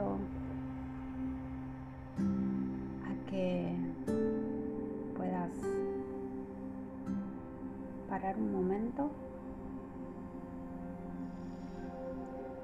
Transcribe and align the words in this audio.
a 0.00 0.18
que 3.30 3.76
puedas 5.16 5.52
parar 8.08 8.36
un 8.36 8.52
momento. 8.52 9.10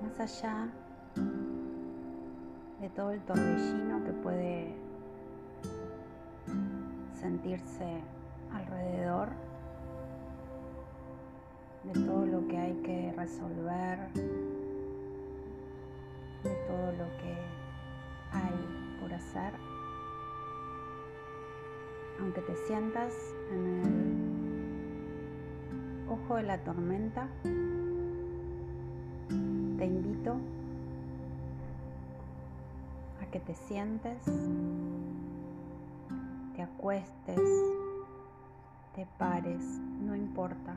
Más 0.03 0.19
allá 0.19 0.69
de 2.81 2.89
todo 2.91 3.11
el 3.13 3.21
torbellino 3.21 4.05
que 4.05 4.13
puede 4.13 4.75
sentirse 7.21 8.01
alrededor 8.53 9.29
de 11.85 11.93
todo 11.93 12.27
lo 12.27 12.49
que 12.49 12.59
hay 12.59 12.75
que 12.83 13.13
resolver, 13.17 14.11
todo 16.71 16.93
lo 16.93 17.05
que 17.19 17.35
hay 18.33 18.55
por 19.01 19.13
hacer. 19.13 19.53
Aunque 22.21 22.41
te 22.43 22.55
sientas 22.67 23.13
en 23.51 23.67
el 26.07 26.09
ojo 26.09 26.37
de 26.37 26.45
la 26.45 26.59
tormenta, 26.59 27.27
te 29.79 29.87
invito 29.87 30.37
a 33.21 33.27
que 33.33 33.41
te 33.41 33.55
sientes, 33.55 34.25
te 36.55 36.63
acuestes, 36.63 37.41
te 38.95 39.07
pares, 39.19 39.63
no 40.05 40.15
importa. 40.15 40.77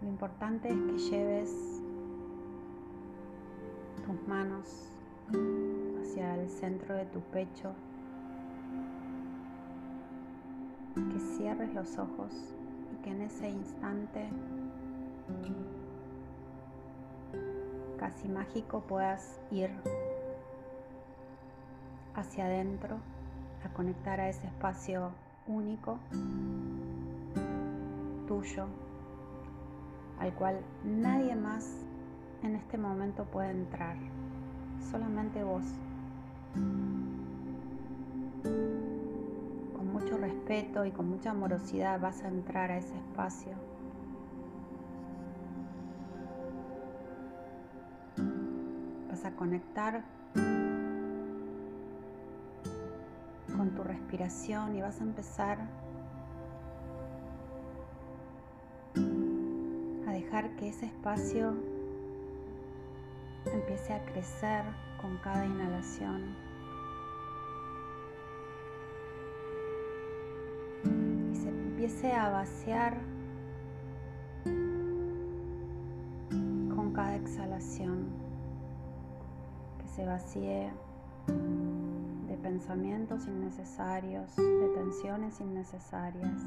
Lo 0.00 0.08
importante 0.08 0.68
es 0.68 0.76
que 0.76 0.98
lleves 1.10 1.77
tus 4.08 4.26
manos 4.26 4.90
hacia 6.00 6.34
el 6.36 6.48
centro 6.48 6.94
de 6.94 7.04
tu 7.04 7.20
pecho, 7.20 7.74
que 10.94 11.20
cierres 11.36 11.74
los 11.74 11.98
ojos 11.98 12.32
y 12.90 13.02
que 13.02 13.10
en 13.10 13.20
ese 13.20 13.50
instante 13.50 14.30
casi 17.98 18.28
mágico 18.28 18.80
puedas 18.80 19.38
ir 19.50 19.70
hacia 22.14 22.46
adentro 22.46 22.96
a 23.62 23.68
conectar 23.74 24.20
a 24.20 24.30
ese 24.30 24.46
espacio 24.46 25.10
único 25.46 25.98
tuyo 28.26 28.68
al 30.18 30.32
cual 30.32 30.60
nadie 30.82 31.36
más 31.36 31.87
en 32.42 32.56
este 32.56 32.78
momento 32.78 33.24
puede 33.24 33.50
entrar, 33.50 33.96
solamente 34.90 35.42
vos. 35.44 35.64
Con 39.76 39.92
mucho 39.92 40.16
respeto 40.16 40.84
y 40.84 40.90
con 40.90 41.08
mucha 41.08 41.30
amorosidad 41.30 42.00
vas 42.00 42.22
a 42.22 42.28
entrar 42.28 42.70
a 42.70 42.78
ese 42.78 42.96
espacio. 42.96 43.52
Vas 49.10 49.24
a 49.24 49.32
conectar 49.32 50.04
con 53.56 53.70
tu 53.74 53.82
respiración 53.82 54.76
y 54.76 54.82
vas 54.82 55.00
a 55.00 55.04
empezar 55.04 55.58
dejar 60.28 60.50
que 60.56 60.68
ese 60.68 60.86
espacio 60.86 61.54
empiece 63.52 63.92
a 63.92 64.04
crecer 64.04 64.64
con 65.00 65.16
cada 65.18 65.44
inhalación. 65.44 66.34
Y 71.32 71.36
se 71.36 71.48
empiece 71.48 72.12
a 72.12 72.30
vaciar 72.30 72.96
con 76.74 76.92
cada 76.94 77.16
exhalación. 77.16 78.06
Que 79.80 79.88
se 79.88 80.04
vacíe 80.06 80.70
de 81.26 82.36
pensamientos 82.36 83.26
innecesarios, 83.26 84.36
de 84.36 84.68
tensiones 84.74 85.40
innecesarias. 85.40 86.42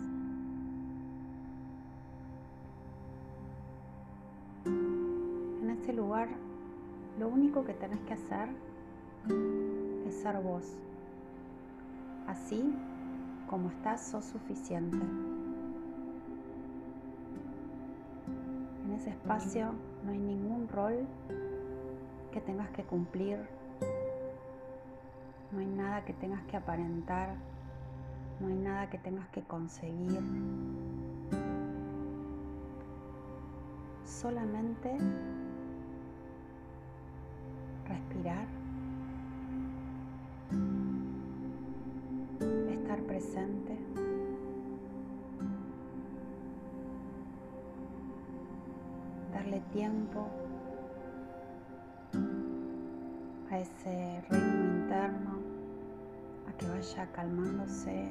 lugar, 5.94 6.30
lo 7.22 7.28
único 7.28 7.64
que 7.64 7.76
tenés 7.76 8.00
que 8.00 8.14
hacer 8.14 8.50
es 10.08 10.16
ser 10.24 10.42
vos. 10.42 10.66
Así 12.26 12.74
como 13.48 13.70
estás, 13.70 14.02
sos 14.02 14.26
suficiente. 14.26 14.98
En 18.84 18.94
ese 18.94 19.12
espacio 19.12 19.72
no 20.04 20.12
hay 20.12 20.18
ningún 20.18 20.68
rol 20.68 21.06
que 22.32 22.42
tengas 22.42 22.72
que 22.72 22.84
cumplir, 22.84 23.38
no 25.52 25.60
hay 25.60 25.68
nada 25.68 26.04
que 26.04 26.14
tengas 26.14 26.42
que 26.46 26.58
aparentar, 26.58 27.36
no 28.40 28.48
hay 28.48 28.56
nada 28.56 28.90
que 28.90 28.98
tengas 28.98 29.30
que 29.30 29.44
conseguir. 29.44 30.24
Solamente 34.06 34.98
presente. 43.22 43.78
Darle 49.34 49.62
tiempo 49.72 50.28
a 53.50 53.60
ese 53.60 54.24
ritmo 54.30 54.64
interno, 54.64 55.40
a 56.50 56.58
que 56.58 56.66
vaya 56.68 57.06
calmándose 57.12 58.10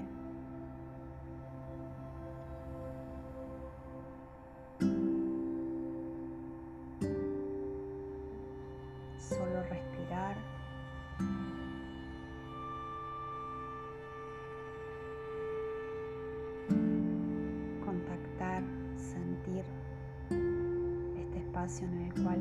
en 21.60 22.00
el 22.00 22.22
cual 22.22 22.40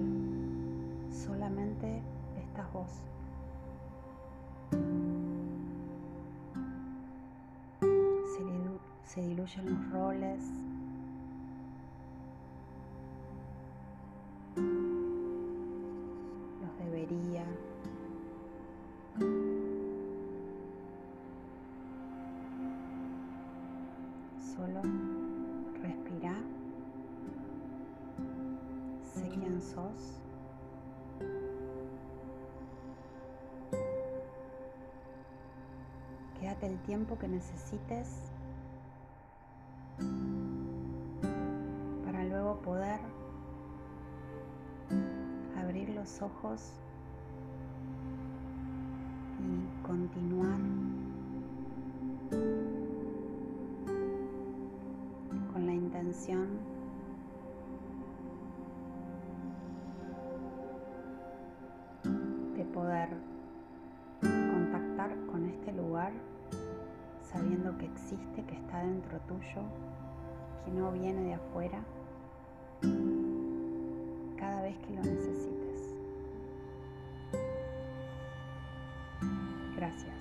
solamente 1.11 2.01
estás 2.37 2.71
vos. 2.71 2.87
Se, 8.31 9.13
se 9.13 9.21
diluyen 9.21 9.65
los 9.65 9.91
roles. 9.91 10.41
Los 16.61 16.77
debería. 16.85 17.43
Solo 24.55 24.81
Quédate 36.39 36.67
el 36.67 36.79
tiempo 36.83 37.17
que 37.17 37.27
necesites 37.27 38.31
para 42.05 42.23
luego 42.23 42.61
poder 42.61 43.01
abrir 45.57 45.89
los 45.89 46.21
ojos 46.21 46.71
y 49.39 49.85
continuar 49.85 50.59
con 55.51 55.65
la 55.65 55.73
intención 55.73 56.78
poder 62.79 63.09
contactar 64.21 65.13
con 65.29 65.45
este 65.49 65.73
lugar 65.73 66.13
sabiendo 67.21 67.77
que 67.77 67.85
existe, 67.85 68.41
que 68.47 68.55
está 68.55 68.79
dentro 68.79 69.19
tuyo, 69.27 69.63
que 70.63 70.71
no 70.71 70.89
viene 70.93 71.21
de 71.23 71.33
afuera, 71.33 71.83
cada 74.37 74.61
vez 74.61 74.77
que 74.77 74.93
lo 74.93 75.01
necesites. 75.01 75.93
Gracias. 79.75 80.19